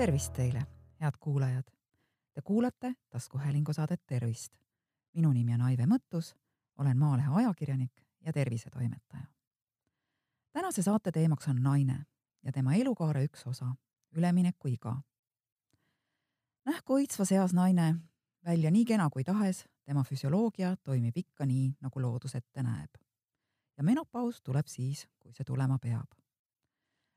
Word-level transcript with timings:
tervist 0.00 0.32
teile, 0.32 0.62
head 1.00 1.12
kuulajad. 1.20 1.64
Te 2.32 2.42
kuulate 2.42 2.94
taskuhäälingu 3.10 3.72
saadet 3.72 4.06
Tervist. 4.06 4.52
minu 5.12 5.32
nimi 5.32 5.54
on 5.54 5.60
Aive 5.60 5.84
Mõttus, 5.86 6.36
olen 6.78 6.98
Maalehe 6.98 7.28
ajakirjanik 7.34 7.92
ja 8.20 8.32
tervisetoimetaja. 8.32 9.26
tänase 10.52 10.82
saate 10.82 11.12
teemaks 11.12 11.48
on 11.48 11.62
naine 11.62 12.06
ja 12.42 12.52
tema 12.52 12.74
elukaare 12.74 13.24
üks 13.24 13.46
osa, 13.46 13.66
üleminekuiga. 14.16 14.96
nähku 16.64 16.96
õitsvas 16.96 17.32
eas 17.32 17.52
naine 17.52 17.94
välja 18.44 18.70
nii 18.70 18.84
kena 18.84 19.10
kui 19.10 19.24
tahes, 19.24 19.68
tema 19.84 20.04
füsioloogia 20.04 20.76
toimib 20.76 21.16
ikka 21.16 21.46
nii, 21.46 21.74
nagu 21.80 22.00
loodus 22.00 22.34
ette 22.34 22.62
näeb. 22.62 22.90
ja 23.76 23.82
menopaus 23.82 24.42
tuleb 24.42 24.66
siis, 24.66 25.08
kui 25.18 25.32
see 25.32 25.44
tulema 25.44 25.78
peab. 25.78 26.08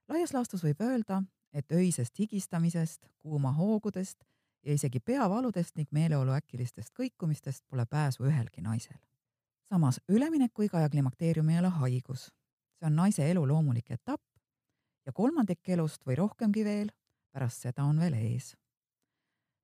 laias 0.09 0.34
laastus 0.34 0.64
võib 0.64 0.81
öelda, 0.81 1.23
et 1.54 1.72
öisest 1.72 2.20
higistamisest, 2.20 3.06
kuumahoogudest 3.20 4.24
ja 4.64 4.74
isegi 4.74 5.00
peavaludest 5.00 5.76
ning 5.76 5.90
meeleolu 5.92 6.32
äkilistest 6.32 6.94
kõikumistest 7.00 7.64
pole 7.70 7.86
pääsu 7.86 8.24
ühelgi 8.24 8.62
naisel. 8.62 8.98
samas 9.64 10.02
üleminekuiga 10.10 10.80
ja 10.80 10.90
klimakteerium 10.90 11.50
ei 11.50 11.60
ole 11.60 11.70
haigus. 11.70 12.32
see 12.80 12.86
on 12.86 12.96
naise 12.96 13.32
elu 13.32 13.48
loomulik 13.48 13.92
etapp 13.92 14.24
ja 15.06 15.14
kolmandik 15.14 15.70
elust 15.70 16.06
või 16.06 16.16
rohkemgi 16.16 16.64
veel, 16.66 16.90
pärast 17.32 17.62
seda 17.62 17.84
on 17.84 18.00
veel 18.00 18.14
ees. 18.14 18.56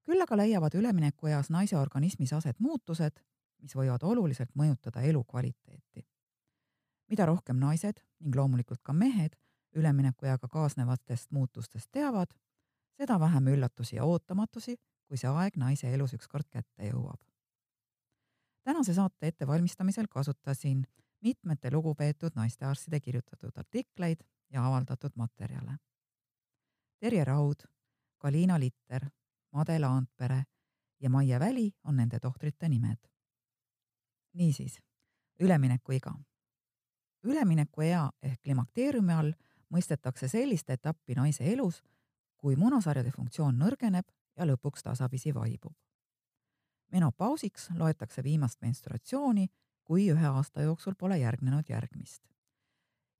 küll 0.03 0.21
aga 0.21 0.37
leiavad 0.37 0.73
üleminekueas 0.75 1.49
naise 1.49 1.77
organismis 1.77 2.33
aset 2.33 2.59
muutused, 2.59 3.19
mis 3.61 3.75
võivad 3.75 4.03
oluliselt 4.03 4.49
mõjutada 4.55 5.01
elukvaliteeti. 5.01 6.07
mida 7.09 7.25
rohkem 7.25 7.57
naised 7.57 8.03
ning 8.19 8.35
loomulikult 8.35 8.81
ka 8.83 8.93
mehed 8.93 9.35
üleminekueaga 9.75 10.47
kaasnevatest 10.47 11.31
muutustest 11.31 11.89
teavad, 11.91 12.31
seda 12.97 13.19
vähem 13.19 13.47
üllatusi 13.47 13.95
ja 13.95 14.05
ootamatusi, 14.05 14.77
kui 15.07 15.17
see 15.17 15.29
aeg 15.29 15.57
naise 15.57 15.93
elus 15.93 16.13
ükskord 16.13 16.49
kätte 16.49 16.89
jõuab. 16.91 17.19
tänase 18.63 18.93
saate 18.93 19.27
ettevalmistamisel 19.27 20.07
kasutasin 20.07 20.83
mitmete 21.21 21.71
lugupeetud 21.71 22.31
naistearstide 22.35 22.99
kirjutatud 22.99 23.57
artikleid 23.57 24.19
ja 24.49 24.65
avaldatud 24.67 25.11
materjale. 25.15 25.77
Terje 26.99 27.23
Raud, 27.25 27.65
Kaliina 28.17 28.59
Litter, 28.59 29.09
Made 29.51 29.79
Laandpere 29.79 30.43
ja 30.99 31.09
Maie 31.09 31.39
Väli 31.39 31.71
on 31.83 31.95
nende 31.95 32.19
tohtrite 32.19 32.69
nimed. 32.69 32.97
niisiis, 34.33 34.79
üleminekuiga. 35.39 36.13
üleminekuea 37.23 38.11
ehk 38.21 38.41
klimakteeriumi 38.41 39.13
all 39.13 39.33
mõistetakse 39.69 40.27
sellist 40.27 40.69
etappi 40.69 41.15
naise 41.15 41.45
elus, 41.53 41.83
kui 42.37 42.55
munasarjade 42.55 43.11
funktsioon 43.11 43.57
nõrgeneb 43.59 44.07
ja 44.37 44.47
lõpuks 44.47 44.83
tasapisi 44.83 45.33
vaibub. 45.33 45.75
menopausiks 46.91 47.69
loetakse 47.77 48.23
viimast 48.23 48.61
menstruatsiooni, 48.61 49.47
kui 49.83 50.07
ühe 50.09 50.25
aasta 50.25 50.61
jooksul 50.61 50.95
pole 50.95 51.17
järgnenud 51.17 51.69
järgmist. 51.69 52.23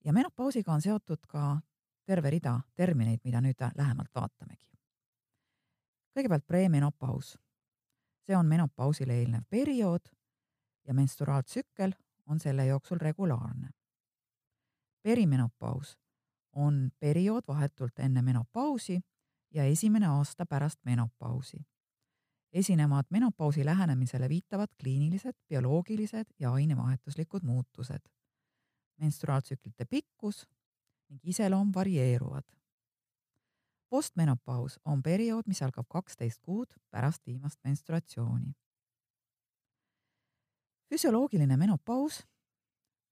ja 0.05 0.13
menopausiga 0.13 0.73
on 0.73 0.81
seotud 0.81 1.25
ka 1.27 1.61
terve 2.05 2.29
rida 2.29 2.59
termineid, 2.75 3.19
mida 3.23 3.41
nüüd 3.41 3.61
lähemalt 3.75 4.15
vaatamegi. 4.15 4.79
kõigepealt 6.15 6.47
premenopaus. 6.47 7.37
see 8.21 8.35
on 8.37 8.45
menopausile 8.45 9.13
eelnev 9.13 9.43
periood 9.49 10.09
ja 10.87 10.93
menstruaaltsükkel 10.93 11.91
on 12.27 12.39
selle 12.39 12.65
jooksul 12.65 12.97
regulaarne. 12.97 13.69
perimenopaus 15.01 15.97
on 16.53 16.89
periood 16.99 17.43
vahetult 17.47 17.99
enne 17.99 18.21
menopausi 18.21 18.99
ja 19.53 19.63
esimene 19.63 20.07
aasta 20.07 20.45
pärast 20.45 20.79
menopausi. 20.85 21.65
esinevad 22.51 23.05
menopausi 23.09 23.65
lähenemisele 23.65 24.29
viitavad 24.29 24.67
kliinilised, 24.81 25.33
bioloogilised 25.49 26.25
ja 26.39 26.53
ainevahetuslikud 26.53 27.41
muutused. 27.43 27.99
menstruaaltsüklite 28.97 29.85
pikkus 29.85 30.47
ning 31.09 31.19
iseloom 31.23 31.71
varieeruvad. 31.75 32.43
postmenopaus 33.89 34.79
on 34.85 35.03
periood, 35.03 35.43
mis 35.47 35.61
algab 35.61 35.85
kaksteist 35.89 36.41
kuud 36.41 36.73
pärast 36.89 37.25
viimast 37.25 37.59
menstruatsiooni. 37.63 38.53
füsioloogiline 40.89 41.57
menopaus 41.57 42.27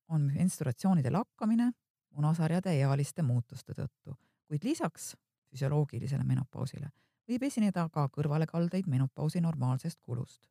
on 0.07 0.31
menstruatsioonide 0.33 1.09
lakkamine 1.09 1.71
munasarjade 2.17 2.73
ealiste 2.79 3.21
muutuste 3.21 3.73
tõttu, 3.77 4.17
kuid 4.47 4.63
lisaks 4.65 5.15
füsioloogilisele 5.51 6.23
menopausile 6.23 6.89
võib 7.27 7.43
esineda 7.43 7.87
ka 7.91 8.07
kõrvalekaldeid 8.13 8.87
menopausi 8.87 9.41
normaalsest 9.41 9.99
kulust. 10.01 10.47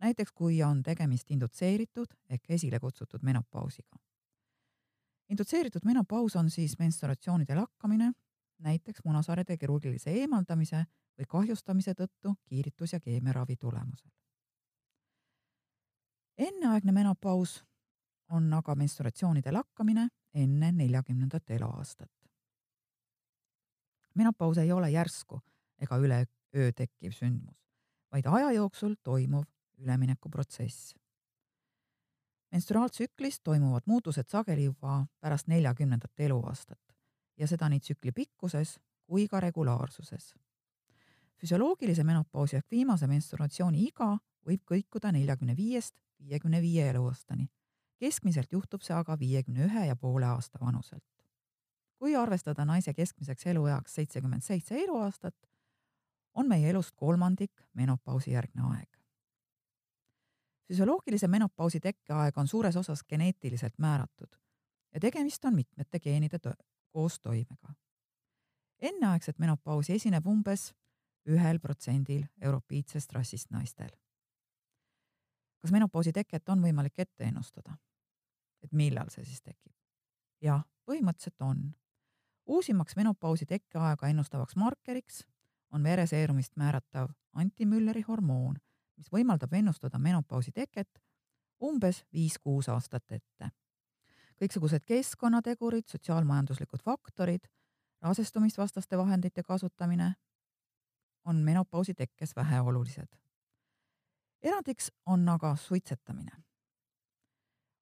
näiteks 0.00 0.32
kui 0.32 0.62
on 0.62 0.82
tegemist 0.82 1.30
indutseeritud 1.30 2.14
ehk 2.28 2.50
esile 2.50 2.80
kutsutud 2.80 3.22
menopausiga. 3.22 3.96
indutseeritud 5.28 5.84
menopaus 5.84 6.36
on 6.36 6.50
siis 6.50 6.78
menstruatsioonide 6.78 7.54
lakkamine, 7.54 8.12
näiteks 8.58 9.00
munasarjade 9.04 9.56
kirurgilise 9.56 10.10
eemaldamise 10.10 10.84
või 11.18 11.26
kahjustamise 11.28 11.92
tõttu 11.92 12.34
kiiritus- 12.44 12.92
ja 12.92 13.00
keemiaravi 13.00 13.56
tulemusel. 13.56 14.10
enneaegne 16.38 16.92
menopaus 16.92 17.64
on 18.30 18.52
aga 18.54 18.74
menstruatsioonide 18.74 19.52
lakkamine 19.52 20.08
enne 20.38 20.72
neljakümnendat 20.72 21.50
eluaastat. 21.50 22.10
menopaus 24.14 24.58
ei 24.58 24.72
ole 24.72 24.90
järsku 24.90 25.40
ega 25.78 25.96
üleöö 25.96 26.72
tekkiv 26.76 27.12
sündmus, 27.14 27.58
vaid 28.12 28.26
aja 28.26 28.52
jooksul 28.52 28.94
toimuv 29.02 29.44
üleminekuprotsess. 29.78 30.94
menstruaaltsüklis 32.52 33.40
toimuvad 33.40 33.82
muutused 33.86 34.28
sageli 34.28 34.64
juba 34.64 35.06
pärast 35.20 35.46
neljakümnendat 35.46 36.20
eluaastat 36.20 36.80
ja 37.36 37.46
seda 37.46 37.68
nii 37.68 37.80
tsükli 37.80 38.12
pikkuses 38.12 38.78
kui 39.06 39.28
ka 39.28 39.40
regulaarsuses. 39.40 40.34
füsioloogilise 41.40 42.04
menopausi 42.04 42.56
ehk 42.56 42.70
viimase 42.70 43.06
menstruatsiooni 43.06 43.84
iga 43.84 44.18
võib 44.46 44.62
kõikuda 44.64 45.12
neljakümne 45.12 45.56
viiest 45.56 45.94
viiekümne 46.18 46.62
viie 46.62 46.90
eluaastani 46.90 47.48
keskmiselt 47.98 48.52
juhtub 48.52 48.82
see 48.82 48.96
aga 48.96 49.18
viiekümne 49.18 49.66
ühe 49.66 49.86
ja 49.86 49.96
poole 49.96 50.26
aasta 50.26 50.58
vanuselt. 50.60 51.04
kui 51.98 52.16
arvestada 52.16 52.64
naise 52.64 52.94
keskmiseks 52.94 53.46
elueaks 53.46 53.94
seitsekümmend 53.94 54.42
seitse 54.42 54.76
eluaastat, 54.84 55.34
on 56.34 56.48
meie 56.48 56.70
elust 56.70 56.92
kolmandik 56.96 57.52
menopausi 57.74 58.30
järgne 58.30 58.62
aeg. 58.62 58.98
füsioloogilise 60.68 61.28
menopausi 61.28 61.80
tekkeaeg 61.80 62.38
on 62.38 62.48
suures 62.48 62.76
osas 62.76 63.04
geneetiliselt 63.04 63.78
määratud 63.78 64.38
ja 64.94 65.00
tegemist 65.00 65.44
on 65.44 65.54
mitmete 65.54 66.00
geenide 66.00 66.38
koostoimega. 66.92 67.74
enneaegset 68.80 69.38
menopausi 69.38 69.92
esineb 69.92 70.26
umbes 70.26 70.74
ühel 71.26 71.58
protsendil 71.58 72.24
europiidsest 72.40 73.12
rassist 73.12 73.50
naistel. 73.50 73.90
Kas 75.58 75.72
menopausi 75.74 76.12
teket 76.12 76.48
on 76.48 76.62
võimalik 76.62 76.98
ette 76.98 77.24
ennustada? 77.24 77.76
et 78.62 78.72
millal 78.72 79.10
see 79.10 79.24
siis 79.24 79.42
tekib. 79.42 79.72
jah, 80.42 80.64
põhimõtteliselt 80.86 81.42
on. 81.42 81.74
uusimaks 82.46 82.96
menopausi 82.96 83.46
tekkeaega 83.46 84.08
ennustavaks 84.08 84.56
markeriks 84.56 85.24
on 85.72 85.82
vereseerumist 85.82 86.56
määratav 86.56 87.12
antimülleri 87.32 88.02
hormoon, 88.08 88.56
mis 88.96 89.12
võimaldab 89.12 89.52
ennustada 89.54 89.98
menopausi 89.98 90.52
teket 90.52 91.02
umbes 91.62 92.04
viis-kuus 92.12 92.68
aastat 92.68 93.12
ette. 93.12 93.50
kõiksugused 94.38 94.84
keskkonnategurid, 94.86 95.88
sotsiaalmajanduslikud 95.90 96.82
faktorid, 96.82 97.48
rasestumisvastaste 98.02 98.98
vahendite 98.98 99.42
kasutamine 99.42 100.14
on 101.24 101.36
menopausi 101.36 101.94
tekkes 101.94 102.36
väheolulised. 102.36 103.18
Erandiks 104.42 104.92
on 105.06 105.28
aga 105.28 105.56
suitsetamine 105.56 106.48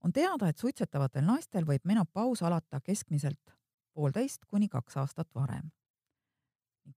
on 0.06 0.12
teada, 0.12 0.48
et 0.48 0.58
suitsetavatel 0.58 1.24
naistel 1.26 1.64
võib 1.66 1.82
menopaus 1.84 2.42
alata 2.46 2.78
keskmiselt 2.80 3.54
poolteist 3.94 4.44
kuni 4.46 4.68
kaks 4.68 4.96
aastat 5.02 5.34
varem. 5.34 5.70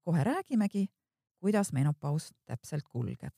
kohe 0.05 0.23
räägimegi, 0.23 0.87
kuidas 1.39 1.73
menopaus 1.73 2.33
täpselt 2.45 2.85
kulgeb. 2.89 3.33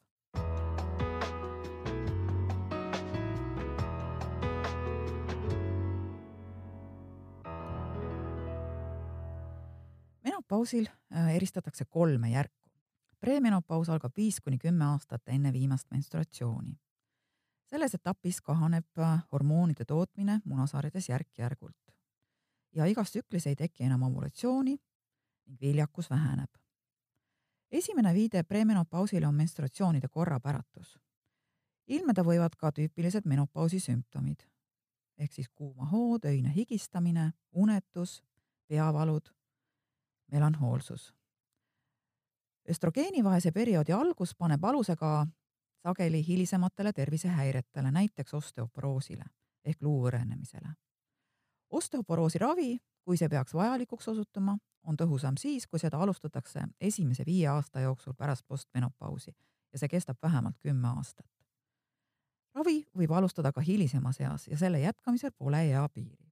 menopausil 10.23 10.87
äh, 11.15 11.35
eristatakse 11.35 11.85
kolme 11.85 12.29
järku. 12.29 12.60
Premenopaus 13.21 13.89
algab 13.89 14.17
viis 14.17 14.41
kuni 14.41 14.57
kümme 14.57 14.85
aastat 14.85 15.21
enne 15.27 15.53
viimast 15.53 15.87
menstruatsiooni 15.91 16.77
selles 17.71 17.95
etapis 17.95 18.41
kahaneb 18.41 18.99
äh, 18.99 19.23
hormoonide 19.31 19.85
tootmine 19.85 20.41
munasarjades 20.45 21.09
järk-järgult 21.09 21.93
ja 22.75 22.85
igas 22.85 23.11
tsüklis 23.11 23.47
ei 23.47 23.55
teki 23.55 23.83
enam 23.83 24.03
ovulatsiooni 24.03 24.75
ning 25.45 25.61
viljakus 25.61 26.09
väheneb. 26.09 26.51
esimene 27.71 28.13
viide 28.13 28.43
premenopausile 28.43 29.27
on 29.27 29.35
menstruatsioonide 29.35 30.07
korrapäratus. 30.07 30.99
ilmneda 31.87 32.23
võivad 32.23 32.55
ka 32.57 32.71
tüüpilised 32.71 33.25
menopausi 33.25 33.79
sümptomid 33.79 34.47
ehk 35.17 35.33
siis 35.33 35.49
kuumahood, 35.49 36.25
öine 36.25 36.53
higistamine, 36.55 37.31
unetus, 37.51 38.23
peavalud, 38.67 39.29
melanhoolsus. 40.31 41.13
Östrogeenivaese 42.69 43.51
perioodi 43.51 43.93
algus 43.93 44.35
paneb 44.35 44.63
aluse 44.63 44.95
ka 44.95 45.27
sageli 45.83 46.27
hilisematele 46.27 46.93
tervisehäiretele, 46.93 47.91
näiteks 47.91 48.33
osteoporoosile 48.33 49.23
ehk 49.65 49.81
luu 49.81 50.07
õrenemisele. 50.07 50.69
osteoporoosi 51.69 52.37
ravi, 52.37 52.77
kui 53.01 53.17
see 53.17 53.29
peaks 53.29 53.53
vajalikuks 53.53 54.07
osutuma, 54.07 54.57
on 54.83 54.97
tõhusam 54.97 55.37
siis, 55.37 55.67
kui 55.67 55.79
seda 55.79 55.97
alustatakse 55.97 56.63
esimese 56.81 57.23
viie 57.25 57.47
aasta 57.47 57.79
jooksul 57.79 58.13
pärast 58.13 58.45
postmenopausi 58.47 59.31
ja 59.73 59.79
see 59.79 59.87
kestab 59.87 60.17
vähemalt 60.21 60.57
kümme 60.59 60.87
aastat. 60.87 61.27
ravi 62.55 62.85
võib 62.97 63.11
alustada 63.11 63.51
ka 63.51 63.61
hilisemas 63.61 64.19
eas 64.19 64.47
ja 64.47 64.57
selle 64.57 64.79
jätkamisel 64.79 65.31
pole 65.31 65.61
eapiiri. 65.71 66.30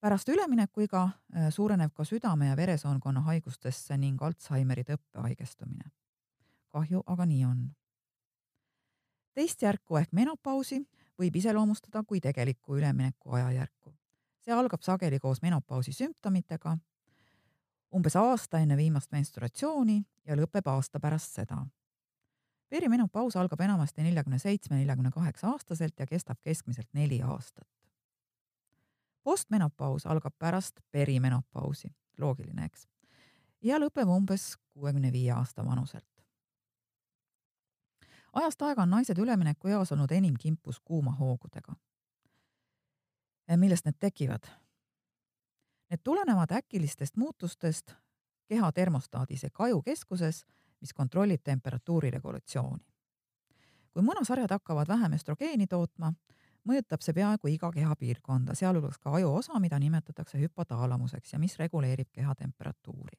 Pärast 0.00 0.28
üleminekuiga 0.28 1.02
äh, 1.02 1.50
suureneb 1.50 1.92
ka 1.94 2.04
südame 2.04 2.48
ja 2.50 2.56
veresoonkonna 2.56 3.20
haigustesse 3.20 3.96
ning 3.96 4.22
Alžeimeri 4.22 4.84
tõppe 4.84 5.22
haigestumine. 5.22 5.90
kahju, 6.68 7.02
aga 7.06 7.26
nii 7.26 7.44
on. 7.44 7.70
teist 9.34 9.62
järku 9.62 9.96
ehk 9.96 10.12
menopausi 10.12 10.82
võib 11.18 11.36
iseloomustada 11.36 12.02
kui 12.04 12.20
tegelikku 12.20 12.76
ülemineku 12.76 13.34
ajajärku 13.34 13.96
see 14.46 14.54
algab 14.54 14.82
sageli 14.86 15.18
koos 15.18 15.42
menopausi 15.42 15.92
sümptomitega, 15.92 16.76
umbes 17.96 18.16
aasta 18.20 18.60
enne 18.62 18.76
viimast 18.78 19.10
menstruatsiooni 19.14 19.98
ja 20.26 20.36
lõpeb 20.38 20.70
aasta 20.70 21.02
pärast 21.02 21.40
seda. 21.40 21.64
perimenopaus 22.70 23.36
algab 23.36 23.60
enamasti 23.62 24.02
neljakümne 24.02 24.38
seitsme, 24.42 24.76
neljakümne 24.76 25.10
kaheksa 25.14 25.52
aastaselt 25.52 25.98
ja 25.98 26.06
kestab 26.06 26.38
keskmiselt 26.42 26.88
neli 26.94 27.20
aastat. 27.22 27.68
Postmenopaus 29.26 30.06
algab 30.06 30.34
pärast 30.38 30.78
perimenopausi, 30.94 31.88
loogiline, 32.18 32.68
eks, 32.70 32.86
ja 33.66 33.80
lõpeb 33.82 34.06
umbes 34.06 34.52
kuuekümne 34.70 35.10
viie 35.12 35.32
aasta 35.34 35.64
vanuselt. 35.66 36.06
ajast 38.32 38.62
aega 38.62 38.82
on 38.86 38.94
naised 38.94 39.18
üleminekueas 39.18 39.92
olnud 39.92 40.12
enim 40.12 40.34
kimpus 40.38 40.78
kuumahoogudega 40.80 41.74
Eh, 43.48 43.56
millest 43.56 43.84
need 43.86 43.94
tekivad? 44.00 44.46
Need 45.90 46.02
tulenevad 46.04 46.50
äkilistest 46.50 47.16
muutustest 47.16 47.94
keha 48.46 48.72
termostaadis 48.72 49.44
ehk 49.44 49.60
ajukeskuses, 49.60 50.44
mis 50.80 50.94
kontrollib 50.94 51.42
temperatuuri 51.44 52.10
regulatsiooni. 52.10 52.84
kui 53.90 54.02
munasarjad 54.02 54.50
hakkavad 54.50 54.88
vähem 54.88 55.12
östrogeeni 55.12 55.66
tootma, 55.66 56.12
mõjutab 56.66 57.02
see 57.04 57.14
peaaegu 57.14 57.48
iga 57.52 57.70
kehapiirkonda, 57.72 58.54
sealhulgas 58.54 58.98
ka 58.98 59.14
ajuosa, 59.18 59.60
mida 59.60 59.78
nimetatakse 59.78 60.40
hüpotaalamuseks 60.40 61.32
ja 61.32 61.38
mis 61.38 61.58
reguleerib 61.58 62.10
keha 62.12 62.34
temperatuuri. 62.34 63.18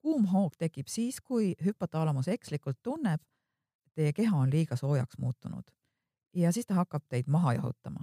kuum 0.00 0.26
hoog 0.26 0.56
tekib 0.56 0.88
siis, 0.88 1.20
kui 1.20 1.54
hüpotaalamus 1.64 2.28
ekslikult 2.28 2.78
tunneb, 2.82 3.20
teie 3.94 4.12
keha 4.12 4.36
on 4.36 4.50
liiga 4.50 4.76
soojaks 4.76 5.18
muutunud 5.18 5.70
ja 6.34 6.52
siis 6.52 6.66
ta 6.66 6.74
hakkab 6.74 7.02
teid 7.08 7.28
maha 7.28 7.52
jahutama 7.54 8.00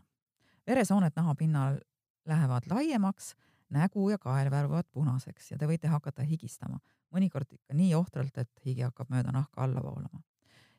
veresooned 0.67 1.11
nahapinnal 1.15 1.79
lähevad 2.25 2.63
laiemaks, 2.69 3.35
nägu 3.69 4.09
ja 4.09 4.17
kael 4.17 4.51
värvavad 4.51 4.87
punaseks 4.91 5.51
ja 5.51 5.57
te 5.57 5.67
võite 5.67 5.87
hakata 5.91 6.23
higistama, 6.27 6.79
mõnikord 7.15 7.51
ikka 7.51 7.75
nii 7.75 7.93
ohtralt, 7.95 8.37
et 8.37 8.65
higi 8.65 8.83
hakkab 8.83 9.11
mööda 9.11 9.31
nahka 9.31 9.63
alla 9.63 9.83
voolama. 9.83 10.21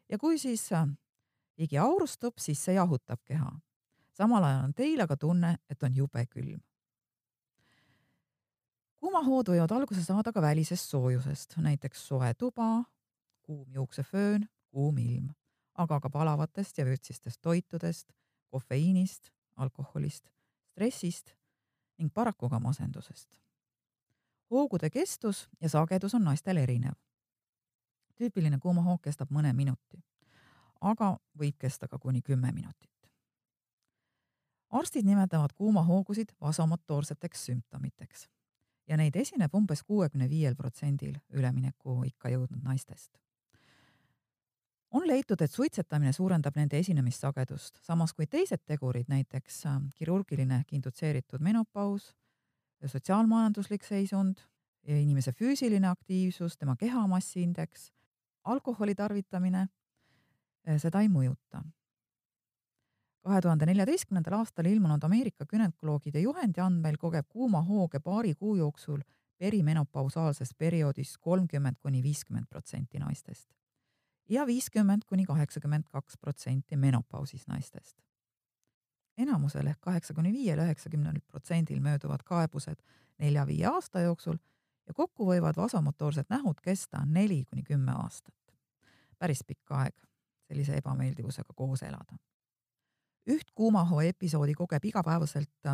ja 0.09 0.19
kui 0.19 0.39
siis 0.39 0.73
äh, 0.73 0.89
higi 1.59 1.79
aurustub, 1.79 2.39
siis 2.39 2.65
see 2.65 2.75
jahutab 2.75 3.21
keha. 3.25 3.51
samal 4.13 4.45
ajal 4.45 4.65
on 4.65 4.75
teil 4.75 5.01
aga 5.01 5.17
tunne, 5.17 5.57
et 5.71 5.83
on 5.83 5.95
jube 5.95 6.27
külm. 6.27 6.61
kuumahood 8.99 9.49
võivad 9.49 9.73
alguse 9.73 10.05
saada 10.05 10.33
ka 10.33 10.43
välisest 10.43 10.91
soojusest, 10.91 11.57
näiteks 11.57 12.07
soe 12.09 12.35
tuba, 12.35 12.85
kuum 13.43 13.73
juukseföön, 13.73 14.49
kuum 14.71 14.99
ilm, 14.99 15.29
aga 15.75 16.01
ka 16.01 16.11
palavatest 16.11 16.79
ja 16.79 16.85
vürtsistest 16.85 17.41
toitudest, 17.41 18.13
kofeiinist 18.51 19.31
alkoholist, 19.59 20.31
stressist 20.71 21.35
ning 21.99 22.13
paraku 22.15 22.49
ka 22.49 22.61
masendusest. 22.61 23.29
hoogude 24.51 24.91
kestus 24.91 25.49
ja 25.61 25.69
sagedus 25.69 26.15
on 26.15 26.25
naistel 26.25 26.57
erinev. 26.57 26.95
tüüpiline 28.19 28.59
kuumahoog 28.59 29.03
kestab 29.03 29.31
mõne 29.31 29.53
minuti, 29.53 30.03
aga 30.81 31.17
võib 31.39 31.59
kesta 31.59 31.89
ka 31.89 31.99
kuni 31.99 32.23
kümme 32.23 32.53
minutit. 32.53 32.91
arstid 34.71 35.05
nimetavad 35.05 35.53
kuumahoogusid 35.55 36.33
vasomotoorseteks 36.41 37.45
sümptomiteks 37.45 38.29
ja 38.89 38.97
neid 38.97 39.17
esineb 39.17 39.55
umbes 39.55 39.83
kuuekümne 39.83 40.29
viiel 40.29 40.57
protsendil 40.57 41.17
üleminekuikka 41.31 42.29
jõudnud 42.29 42.63
naistest 42.63 43.19
on 44.91 45.07
leitud, 45.07 45.41
et 45.41 45.53
suitsetamine 45.53 46.13
suurendab 46.13 46.57
nende 46.57 46.79
esinemissagedust, 46.79 47.81
samas 47.85 48.15
kui 48.17 48.27
teised 48.27 48.63
tegurid, 48.67 49.09
näiteks 49.09 49.67
äh, 49.67 49.81
kirurgiline 49.97 50.63
kindutseeritud 50.67 51.45
menopaus, 51.45 52.15
sotsiaalmajanduslik 52.87 53.85
seisund, 53.85 54.41
inimese 54.89 55.33
füüsiline 55.37 55.89
aktiivsus, 55.91 56.57
tema 56.57 56.77
kehamassiindeks, 56.77 57.91
alkoholi 58.45 58.95
tarvitamine, 58.95 59.67
seda 60.77 61.01
ei 61.01 61.09
mõjuta. 61.09 61.63
kahe 63.25 63.41
tuhande 63.41 63.67
neljateistkümnendal 63.67 64.39
aastal 64.39 64.67
ilmunud 64.67 65.05
Ameerika 65.05 65.45
gümnakoloogide 65.47 66.21
juhendi 66.21 66.61
andmeil 66.61 66.97
kogeb 66.97 67.27
kuuma 67.29 67.63
hooge 67.63 68.01
paari 68.01 68.35
kuu 68.35 68.57
jooksul 68.57 69.01
perimenopausaalses 69.39 70.55
perioodis 70.59 71.19
kolmkümmend 71.19 71.77
kuni 71.81 72.03
viiskümmend 72.03 72.47
protsenti 72.51 72.99
naistest 72.99 73.49
ja 74.29 74.47
viiskümmend 74.47 75.03
kuni 75.07 75.25
kaheksakümmend 75.25 75.85
kaks 75.93 76.17
protsenti 76.17 76.77
menopausis 76.77 77.47
naistest. 77.47 77.97
enamusel 79.19 79.67
ehk 79.67 79.81
kaheksakümne 79.81 80.33
viiel, 80.33 80.59
üheksakümnel 80.59 81.21
protsendil 81.27 81.81
mööduvad 81.81 82.23
kaebused 82.25 82.83
nelja-viie 83.19 83.67
aasta 83.67 84.01
jooksul 84.01 84.37
ja 84.87 84.95
kokku 84.95 85.27
võivad 85.27 85.57
vasomotoorsed 85.57 86.29
nähud 86.31 86.61
kesta 86.63 87.03
neli 87.07 87.45
kuni 87.45 87.63
kümme 87.63 87.93
aastat. 87.93 88.35
päris 89.19 89.43
pikk 89.47 89.71
aeg 89.71 90.08
sellise 90.49 90.81
ebameeldivusega 90.81 91.55
koos 91.55 91.83
elada. 91.83 92.19
üht 93.29 93.51
kuumahoo 93.55 94.01
episoodi 94.01 94.55
kogeb 94.55 94.85
igapäevaselt 94.85 95.71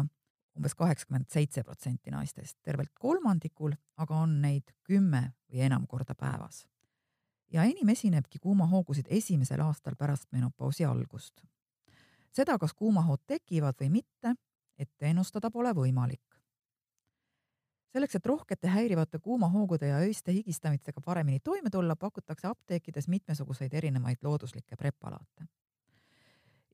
umbes 0.57 0.75
kaheksakümmend 0.75 1.26
seitse 1.31 1.62
protsenti 1.62 2.11
naistest, 2.11 2.59
tervelt 2.62 2.93
kolmandikul 2.95 3.73
aga 3.97 4.16
on 4.26 4.40
neid 4.43 4.75
kümme 4.83 5.33
või 5.50 5.66
enam 5.66 5.87
korda 5.87 6.14
päevas 6.14 6.64
ja 7.54 7.62
enim 7.62 7.88
esinebki 7.88 8.38
kuumahoogusid 8.38 9.07
esimesel 9.09 9.61
aastal 9.61 9.95
pärast 9.99 10.33
menopausi 10.33 10.85
algust. 10.85 11.43
seda, 12.33 12.59
kas 12.59 12.75
kuumahood 12.75 13.21
tekivad 13.26 13.78
või 13.81 13.90
mitte, 13.90 14.35
ette 14.78 15.07
ennustada 15.07 15.50
pole 15.50 15.71
võimalik. 15.75 16.24
Selleks, 17.95 18.19
et 18.19 18.27
rohkete 18.27 18.69
häirivate 18.69 19.19
kuumahoogude 19.23 19.87
ja 19.87 20.01
öiste 20.03 20.33
higistamistega 20.35 21.01
paremini 21.01 21.41
toime 21.41 21.71
tulla, 21.71 21.97
pakutakse 21.97 22.49
apteekides 22.51 23.09
mitmesuguseid 23.09 23.75
erinevaid 23.75 24.23
looduslikke 24.23 24.77
preparaate. 24.77 25.47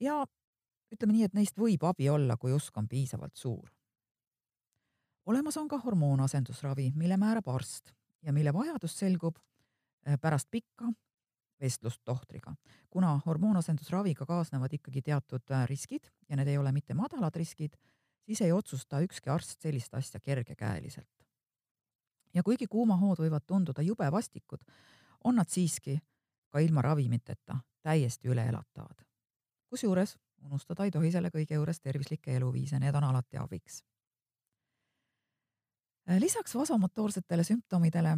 ja 0.01 0.25
ütleme 0.93 1.13
nii, 1.13 1.29
et 1.29 1.37
neist 1.37 1.59
võib 1.59 1.85
abi 1.85 2.09
olla, 2.11 2.37
kui 2.37 2.53
usk 2.53 2.77
on 2.79 2.89
piisavalt 2.89 3.37
suur. 3.37 3.69
olemas 5.27 5.57
on 5.57 5.69
ka 5.69 5.79
hormoonasendusravi, 5.79 6.93
mille 6.97 7.17
määrab 7.17 7.49
arst 7.49 7.95
ja 8.23 8.33
mille 8.33 8.53
vajadus 8.53 8.99
selgub 8.99 9.37
Äh, 10.09 10.19
pärast 10.21 10.49
pikka 10.51 10.93
vestlust 11.61 12.01
tohtriga. 12.05 12.55
kuna 12.91 13.21
hormoonasendusraviga 13.27 14.27
kaasnevad 14.27 14.73
ikkagi 14.73 15.03
teatud 15.03 15.51
äh, 15.51 15.67
riskid 15.69 16.09
ja 16.29 16.37
need 16.37 16.49
ei 16.49 16.59
ole 16.59 16.73
mitte 16.73 16.95
madalad 16.95 17.37
riskid, 17.37 17.77
siis 18.31 18.41
ei 18.41 18.53
otsusta 18.53 19.01
ükski 19.01 19.31
arst 19.31 19.61
sellist 19.61 19.95
asja 19.95 20.21
kergekäeliselt. 20.21 21.27
ja 22.35 22.43
kuigi 22.47 22.67
kuumahood 22.71 23.19
võivad 23.19 23.43
tunduda 23.47 23.83
jube 23.83 24.07
vastikud, 24.13 24.61
on 25.25 25.35
nad 25.35 25.49
siiski 25.51 25.99
ka 26.49 26.59
ilma 26.59 26.83
ravimiteta 26.83 27.57
täiesti 27.83 28.29
üleelatavad. 28.29 29.03
kusjuures 29.67 30.19
unustada 30.43 30.85
ei 30.85 30.91
tohi 30.91 31.11
selle 31.11 31.31
kõige 31.35 31.55
juures 31.55 31.81
tervislikke 31.81 32.37
eluviise, 32.37 32.79
need 32.79 32.95
on 32.95 33.05
alati 33.05 33.37
abiks. 33.37 33.83
Lisaks 36.19 36.55
vasomotoorsetele 36.55 37.45
sümptomidele 37.45 38.17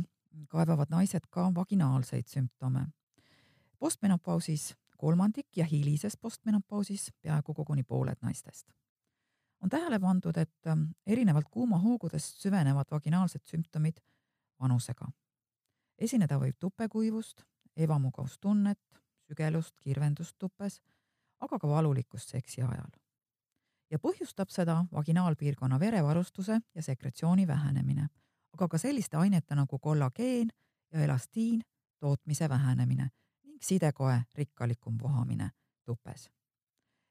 kaebavad 0.48 0.90
naised 0.90 1.24
ka 1.30 1.50
vaginaalseid 1.54 2.28
sümptome. 2.28 2.86
postmenopausis 3.78 4.74
kolmandik 4.96 5.56
ja 5.56 5.64
hilises 5.64 6.16
postmenopausis 6.16 7.12
peaaegu 7.22 7.54
koguni 7.54 7.82
pooled 7.82 8.16
naistest. 8.20 8.68
On 9.62 9.68
tähele 9.68 9.98
pandud, 10.00 10.36
et 10.36 10.70
erinevalt 11.06 11.48
kuumahoogudest 11.50 12.40
süvenevad 12.42 12.90
vaginaalsed 12.90 13.44
sümptomid 13.44 14.00
vanusega. 14.60 15.06
esineda 15.98 16.38
võib 16.38 16.56
tupekuivust, 16.58 17.44
ebamugavustunnet, 17.76 18.80
sügelust, 19.28 19.74
kirvendust 19.80 20.34
tupes, 20.38 20.80
aga 21.40 21.58
ka 21.58 21.68
valulikkust 21.68 22.28
seksi 22.28 22.62
ajal. 22.62 22.90
ja 23.90 23.98
põhjustab 23.98 24.48
seda 24.48 24.84
vaginaalpiirkonna 24.92 25.80
verevarustuse 25.80 26.60
ja 26.74 26.82
sekretsiooni 26.82 27.46
vähenemine, 27.46 28.08
aga 28.54 28.68
ka 28.68 28.78
selliste 28.78 29.16
ainete 29.16 29.54
nagu 29.54 29.78
kollageen 29.78 30.50
ja 30.92 31.00
elastiin 31.00 31.62
tootmise 32.00 32.48
vähenemine 32.48 33.10
ning 33.44 33.62
sidekoe 33.62 34.22
rikkalikum 34.34 34.98
vohamine 35.02 35.50
tupes. 35.84 36.30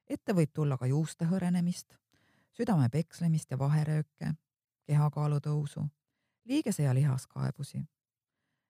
ette 0.09 0.33
võib 0.33 0.51
tulla 0.53 0.77
ka 0.77 0.85
juuste 0.85 1.25
hõrenemist, 1.25 1.95
südame 2.57 2.89
pekslemist 2.89 3.51
ja 3.51 3.57
vaherööke, 3.59 4.33
kehakaalu 4.85 5.39
tõusu, 5.39 5.85
liigese 6.45 6.83
ja 6.83 6.93
lihaskaebusi 6.93 7.81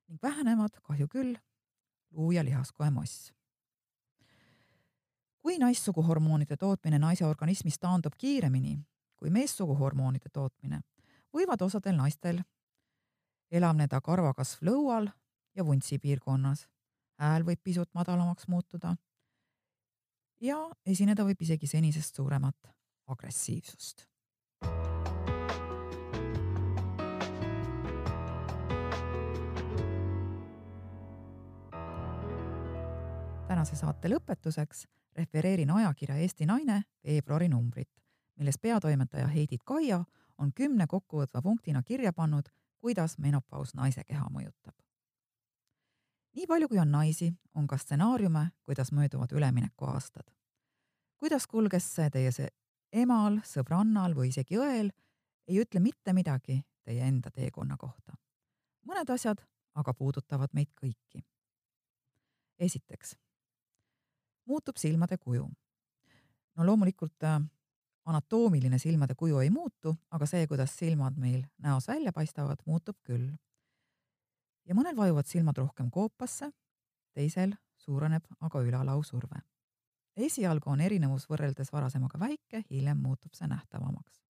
ning 0.07 0.19
vähenevad, 0.23 0.81
kahju 0.83 1.07
küll, 1.07 1.35
luu- 2.11 2.31
ja 2.31 2.43
lihaskoe 2.43 2.89
moss. 2.89 3.33
kui 5.41 5.57
naissuguhormoonide 5.57 6.57
tootmine 6.57 6.99
naise 6.99 7.25
organismis 7.25 7.79
taandub 7.79 8.13
kiiremini 8.17 8.75
kui 9.21 9.29
meessuguhormoonide 9.29 10.29
tootmine, 10.33 10.81
võivad 11.33 11.61
osadel 11.61 11.93
naistel 11.93 12.41
elavneda 13.53 14.01
karvakasv 14.01 14.65
lõual 14.65 15.11
ja 15.55 15.65
vuntsi 15.65 15.99
piirkonnas. 15.99 16.67
hääl 17.21 17.43
võib 17.45 17.59
pisut 17.63 17.89
madalamaks 17.93 18.47
muutuda 18.47 18.95
ja 20.41 20.57
esineda 20.85 21.23
võib 21.23 21.41
isegi 21.41 21.67
senisest 21.67 22.15
suuremat 22.15 22.80
agressiivsust. 23.11 24.07
tänase 33.51 33.75
saate 33.75 34.09
lõpetuseks 34.09 34.85
refereerin 35.15 35.71
ajakirja 35.71 36.15
Eesti 36.15 36.45
Naine 36.45 36.83
veebruari 37.03 37.49
numbrit, 37.49 37.89
milles 38.35 38.57
peatoimetaja 38.57 39.27
Heidit 39.27 39.61
Kaia 39.65 40.03
on 40.37 40.53
kümne 40.53 40.87
kokkuvõtva 40.87 41.41
punktina 41.41 41.83
kirja 41.83 42.13
pannud, 42.13 42.47
kuidas 42.79 43.17
menopaus 43.17 43.75
naise 43.75 44.03
keha 44.03 44.29
mõjutab. 44.29 44.73
nii 46.35 46.47
palju, 46.47 46.67
kui 46.67 46.79
on 46.79 46.91
naisi, 46.91 47.33
on 47.55 47.67
ka 47.67 47.77
stsenaariume, 47.77 48.47
kuidas 48.63 48.91
mööduvad 48.91 49.31
üleminekuaastad. 49.31 50.31
kuidas 51.17 51.47
kulges 51.47 51.95
see 51.95 52.09
teie 52.09 52.31
see 52.31 52.47
emal, 52.91 53.39
sõbrannal 53.45 54.15
või 54.15 54.29
isegi 54.29 54.57
õel, 54.59 54.91
ei 55.47 55.59
ütle 55.63 55.79
mitte 55.79 56.13
midagi 56.13 56.61
teie 56.83 57.07
enda 57.07 57.31
teekonna 57.31 57.77
kohta. 57.77 58.13
mõned 58.85 59.09
asjad 59.09 59.41
aga 59.75 59.93
puudutavad 59.93 60.49
meid 60.53 60.71
kõiki. 60.75 61.23
esiteks 62.59 63.15
muutub 64.45 64.77
silmade 64.77 65.17
kuju. 65.17 65.49
no 66.55 66.65
loomulikult 66.65 67.23
äh, 67.23 67.41
anatoomiline 68.05 68.79
silmade 68.79 69.15
kuju 69.15 69.39
ei 69.39 69.49
muutu, 69.49 69.95
aga 70.11 70.25
see, 70.25 70.47
kuidas 70.47 70.73
silmad 70.77 71.17
meil 71.17 71.45
näos 71.57 71.87
välja 71.87 72.11
paistavad, 72.13 72.59
muutub 72.65 72.97
küll. 73.03 73.29
ja 74.65 74.75
mõnel 74.75 74.97
vajuvad 74.97 75.25
silmad 75.25 75.57
rohkem 75.57 75.91
koopasse, 75.91 76.51
teisel 77.13 77.55
suureneb 77.77 78.25
aga 78.39 78.61
ülalausurve. 78.61 79.41
Esialgu 80.17 80.69
on 80.69 80.81
erinevus 80.81 81.27
võrreldes 81.29 81.71
varasemaga 81.73 82.19
väike, 82.19 82.63
hiljem 82.69 82.97
muutub 82.97 83.33
see 83.33 83.47
nähtavamaks. 83.47 84.21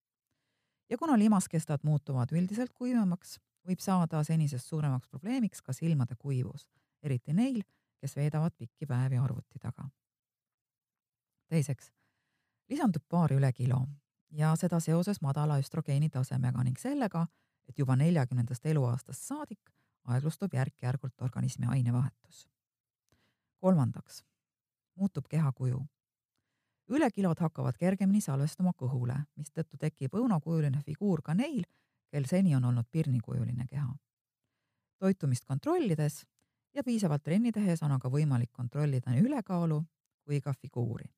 ja 0.90 0.98
kuna 0.98 1.18
limaskestad 1.18 1.80
muutuvad 1.82 2.32
üldiselt 2.32 2.72
kuivemaks, 2.72 3.38
võib 3.68 3.80
saada 3.80 4.24
senisest 4.24 4.66
suuremaks 4.66 5.08
probleemiks 5.08 5.62
ka 5.62 5.72
silmade 5.72 6.14
kuivus, 6.18 6.68
eriti 7.02 7.32
neil, 7.32 7.62
kes 8.00 8.16
veedavad 8.16 8.52
pikki 8.58 8.86
päevi 8.86 9.18
arvuti 9.18 9.58
taga 9.58 9.88
teiseks 11.52 11.90
lisandub 12.72 13.04
paar 13.12 13.34
üle 13.36 13.50
kilo 13.52 13.82
ja 14.32 14.54
seda 14.56 14.80
seoses 14.80 15.20
madala 15.24 15.58
östrogeeni 15.60 16.08
tasemega 16.12 16.64
ning 16.64 16.78
sellega, 16.80 17.26
et 17.68 17.78
juba 17.78 17.96
neljakümnendast 18.00 18.66
eluaastast 18.72 19.28
saadik 19.28 19.72
aeglustub 20.14 20.54
järk-järgult 20.56 21.20
organismi 21.26 21.68
ainevahetus. 21.68 22.46
kolmandaks 23.60 24.22
muutub 24.94 25.26
kehakuju. 25.28 25.80
ülekilod 26.88 27.38
hakkavad 27.40 27.76
kergemini 27.78 28.20
salvestuma 28.20 28.72
kõhule, 28.76 29.16
mistõttu 29.36 29.76
tekib 29.78 30.14
õunakujuline 30.14 30.82
figuur 30.82 31.22
ka 31.22 31.34
neil, 31.34 31.64
kel 32.10 32.24
seni 32.26 32.54
on 32.56 32.64
olnud 32.64 32.86
pirnikujuline 32.90 33.66
keha. 33.66 33.94
toitumist 34.98 35.44
kontrollides 35.44 36.26
ja 36.74 36.84
piisavalt 36.84 37.22
trenni 37.22 37.52
tehes 37.52 37.82
on 37.82 37.92
aga 37.92 38.08
võimalik 38.08 38.52
kontrollida 38.52 39.10
nii 39.10 39.22
ülekaalu 39.22 39.84
kui 40.24 40.40
ka 40.40 40.52
figuuri 40.52 41.10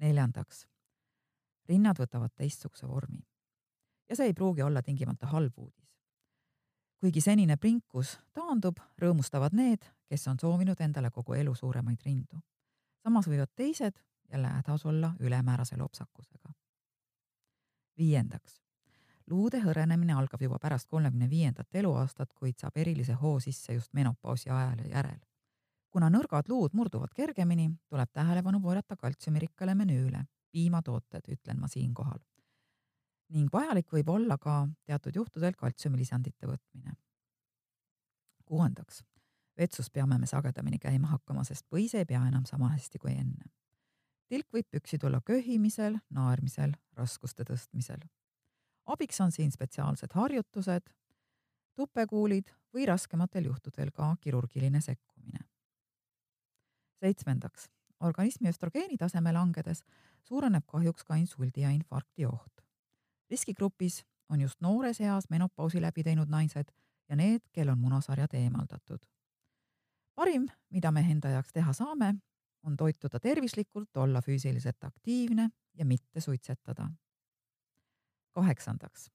neljandaks, 0.00 0.64
rinnad 1.68 1.98
võtavad 2.00 2.32
teistsuguse 2.36 2.88
vormi. 2.88 3.20
ja 4.08 4.16
see 4.16 4.30
ei 4.30 4.34
pruugi 4.34 4.62
olla 4.62 4.82
tingimata 4.82 5.26
halb 5.26 5.58
uudis. 5.58 5.88
kuigi 7.00 7.20
senine 7.20 7.56
prinkus 7.56 8.18
taandub, 8.32 8.80
rõõmustavad 8.98 9.52
need, 9.52 9.84
kes 10.10 10.26
on 10.28 10.40
soovinud 10.40 10.80
endale 10.80 11.10
kogu 11.14 11.36
elu 11.38 11.54
suuremaid 11.54 12.02
rindu. 12.04 12.40
samas 13.02 13.28
võivad 13.28 13.52
teised 13.56 14.02
jälle 14.32 14.48
hädas 14.48 14.86
olla 14.86 15.14
ülemäärase 15.20 15.78
lopsakusega. 15.78 16.52
viiendaks, 17.98 18.60
luude 19.26 19.60
hõrenemine 19.62 20.12
algab 20.12 20.42
juba 20.42 20.58
pärast 20.58 20.88
kolmekümne 20.88 21.30
viiendat 21.30 21.74
eluaastat, 21.74 22.32
kuid 22.32 22.58
saab 22.58 22.76
erilise 22.76 23.12
hoo 23.12 23.40
sisse 23.40 23.72
just 23.72 23.92
menopausi 23.92 24.50
ajal 24.50 24.78
ja 24.78 24.88
järel 24.96 25.20
kuna 25.90 26.10
nõrgad 26.10 26.48
luud 26.50 26.74
murduvad 26.78 27.12
kergemini, 27.14 27.70
tuleb 27.90 28.10
tähelepanu 28.14 28.60
pöörata 28.62 28.96
kaltsiumirikkale 28.96 29.74
menüüle, 29.74 30.24
piimatooted, 30.54 31.26
ütlen 31.28 31.60
ma 31.60 31.68
siinkohal. 31.68 32.18
ning 33.30 33.46
vajalik 33.52 33.92
võib 33.94 34.08
olla 34.10 34.34
ka 34.42 34.54
teatud 34.84 35.14
juhtudel 35.14 35.54
kaltsiumilisandite 35.58 36.46
võtmine. 36.46 36.94
kuuendaks, 38.44 39.04
vetsus 39.60 39.90
peame 39.90 40.18
me 40.18 40.26
sagedamini 40.26 40.80
käima 40.80 41.12
hakkama, 41.12 41.44
sest 41.44 41.66
põis 41.68 41.94
ei 41.94 42.06
pea 42.08 42.22
enam 42.28 42.46
sama 42.48 42.72
hästi 42.72 42.98
kui 42.98 43.12
enne. 43.12 43.44
tilk 44.30 44.46
võib 44.54 44.66
püksi 44.70 44.98
tulla 44.98 45.20
köhimisel, 45.26 45.98
naermisel, 46.10 46.72
raskuste 46.96 47.44
tõstmisel. 47.44 48.00
abiks 48.86 49.20
on 49.20 49.32
siin 49.32 49.52
spetsiaalsed 49.52 50.12
harjutused, 50.14 50.90
tupekuulid 51.76 52.50
või 52.74 52.86
raskematel 52.86 53.44
juhtudel 53.44 53.90
ka 53.92 54.16
kirurgiline 54.20 54.80
sekkumine 54.80 55.50
seitsmendaks, 57.00 57.70
organismi 58.00 58.48
östrogeeni 58.48 58.96
taseme 58.96 59.32
langedes 59.32 59.84
suureneb 60.28 60.64
kahjuks 60.66 61.04
ka 61.04 61.16
insuldi 61.16 61.64
ja 61.64 61.70
infarkti 61.70 62.26
oht. 62.26 62.64
riskigrupis 63.30 64.04
on 64.28 64.40
just 64.40 64.60
noores 64.60 65.00
eas 65.00 65.30
menopausi 65.30 65.80
läbi 65.80 66.02
teinud 66.02 66.28
naised 66.28 66.72
ja 67.08 67.16
need, 67.16 67.40
kel 67.52 67.68
on 67.68 67.78
munasarjad 67.78 68.34
eemaldatud. 68.34 68.98
Parim, 70.14 70.48
mida 70.70 70.90
me 70.92 71.00
enda 71.10 71.28
jaoks 71.28 71.52
teha 71.52 71.72
saame, 71.72 72.14
on 72.62 72.76
toituda 72.76 73.20
tervislikult, 73.20 73.96
olla 73.96 74.20
füüsiliselt 74.20 74.84
aktiivne 74.84 75.50
ja 75.74 75.84
mitte 75.84 76.20
suitsetada. 76.20 76.90
kaheksandaks, 78.30 79.08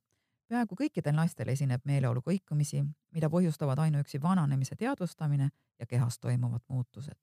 peaaegu 0.48 0.76
kõikidel 0.76 1.16
naistel 1.16 1.48
esineb 1.48 1.86
meeleolu 1.86 2.22
kõikumisi, 2.22 2.84
mida 3.12 3.30
põhjustavad 3.30 3.80
ainuüksi 3.80 4.22
vananemise 4.22 4.76
teadvustamine 4.76 5.50
ja 5.80 5.86
kehas 5.86 6.20
toimuvad 6.20 6.62
muutused 6.68 7.16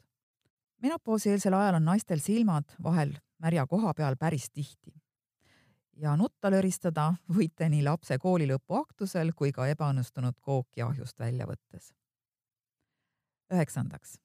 menopausi-eelsel 0.83 1.55
ajal 1.55 1.79
on 1.79 1.85
naistel 1.85 2.19
silmad 2.19 2.75
vahel 2.83 3.14
märja 3.38 3.67
koha 3.67 3.95
peal 3.95 4.17
päris 4.17 4.50
tihti. 4.50 4.93
ja 5.97 6.17
nutta 6.17 6.50
löristada 6.50 7.12
võite 7.37 7.69
nii 7.69 7.83
lapse 7.85 8.17
koolilõpu 8.19 8.75
aktusel 8.81 9.33
kui 9.37 9.52
ka 9.52 9.67
ebaõnnestunud 9.75 10.38
kooki 10.41 10.83
ahjust 10.83 11.19
välja 11.21 11.47
võttes. 11.47 11.93
Üheksandaks. 13.52 14.18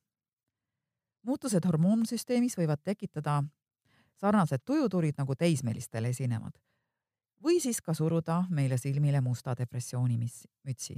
muutused 1.24 1.66
hormoonsüsteemis 1.66 2.58
võivad 2.58 2.82
tekitada 2.84 3.44
sarnased 4.16 4.64
tujuturid 4.66 5.18
nagu 5.18 5.36
teismelistel 5.36 6.06
esinevad 6.06 6.58
või 7.44 7.60
siis 7.62 7.82
ka 7.82 7.94
suruda 7.94 8.46
meile 8.50 8.78
silmile 8.78 9.22
musta 9.22 9.56
depressiooni 9.58 10.18
mütsi 10.64 10.98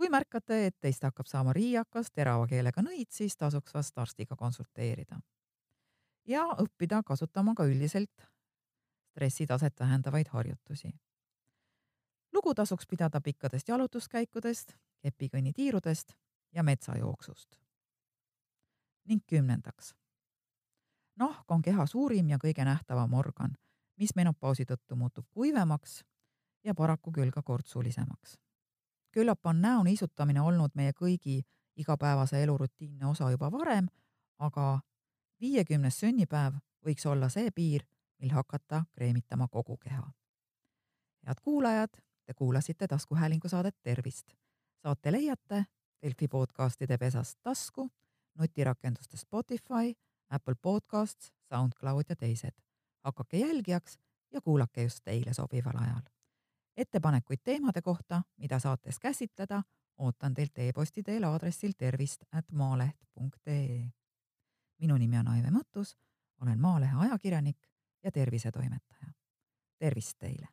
kui 0.00 0.08
märkate, 0.08 0.66
et 0.66 0.76
teist 0.80 1.02
hakkab 1.04 1.28
saama 1.28 1.52
riiakas, 1.52 2.08
terava 2.16 2.46
keelega 2.48 2.80
nõid, 2.80 3.10
siis 3.12 3.36
tasuks 3.36 3.74
vast 3.76 3.98
arstiga 4.00 4.36
konsulteerida. 4.36 5.20
ja 6.24 6.44
õppida 6.62 7.02
kasutama 7.04 7.54
ka 7.54 7.64
üldiselt 7.64 8.24
stressitaset 9.10 9.80
vähendavaid 9.80 10.28
harjutusi. 10.28 10.88
lugu 12.32 12.54
tasuks 12.54 12.86
pidada 12.86 13.20
pikkadest 13.20 13.68
jalutuskäikudest, 13.68 14.72
kepikõnnitiirudest 15.02 16.12
ja 16.52 16.62
metsajooksust. 16.62 17.56
ning 19.04 19.22
kümnendaks. 19.26 19.94
nahk 21.16 21.50
on 21.50 21.62
keha 21.62 21.86
suurim 21.86 22.28
ja 22.28 22.38
kõige 22.44 22.64
nähtavam 22.64 23.14
organ, 23.14 23.56
mis 23.96 24.14
menopausi 24.16 24.64
tõttu 24.64 24.96
muutub 24.96 25.26
kuivemaks 25.30 26.04
ja 26.64 26.74
paraku 26.74 27.12
küll 27.12 27.30
ka 27.30 27.42
kortsulisemaks 27.42 28.38
küllap 29.12 29.46
on 29.46 29.62
näo 29.62 29.82
niisutamine 29.82 30.40
olnud 30.40 30.70
meie 30.74 30.92
kõigi 30.92 31.42
igapäevase 31.76 32.42
elu 32.42 32.56
rutiinne 32.58 33.06
osa 33.06 33.30
juba 33.30 33.50
varem, 33.52 33.88
aga 34.38 34.80
viiekümnes 35.40 36.00
sünnipäev 36.00 36.58
võiks 36.86 37.06
olla 37.06 37.28
see 37.28 37.50
piir, 37.54 37.84
mil 38.20 38.32
hakata 38.34 38.84
kreemitama 38.92 39.48
kogu 39.48 39.76
keha. 39.76 40.12
head 41.26 41.40
kuulajad, 41.42 41.90
te 42.26 42.34
kuulasite 42.34 42.88
taskuhäälingu 42.88 43.48
saadet 43.48 43.76
Tervist. 43.82 44.32
saate 44.82 45.12
leiate 45.12 45.64
Delfi 46.02 46.28
podcastide 46.28 46.98
pesast 46.98 47.38
tasku, 47.42 47.90
nutirakenduste 48.38 49.16
Spotify, 49.16 49.94
Apple 50.30 50.54
Podcasts, 50.62 51.32
SoundCloud 51.48 52.04
ja 52.08 52.16
teised. 52.16 52.52
hakake 53.04 53.38
jälgijaks 53.38 53.98
ja 54.32 54.40
kuulake 54.40 54.82
just 54.82 55.00
teile 55.04 55.34
sobival 55.34 55.76
ajal. 55.76 56.02
ettepanekuid 56.76 57.38
teemade 57.44 57.82
kohta, 57.82 58.22
mida 58.36 58.58
saates 58.58 58.98
käsitleda, 58.98 59.62
ootan 59.98 60.34
teilt 60.34 60.58
e-posti 60.58 61.02
teel 61.02 61.24
aadressil 61.24 61.72
tervist 61.78 62.22
at 62.32 62.52
maaleht.ee. 62.52 63.90
minu 64.80 64.96
nimi 64.96 65.18
on 65.18 65.28
Aive 65.28 65.50
Mõttus, 65.50 65.96
olen 66.40 66.60
Maalehe 66.60 66.96
ajakirjanik 66.96 67.58
ja 68.04 68.12
tervisetoimetaja. 68.12 69.12
tervist 69.78 70.18
teile! 70.18 70.48